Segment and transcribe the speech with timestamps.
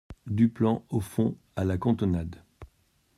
[0.25, 2.41] Duplan au fond, à la cantonade.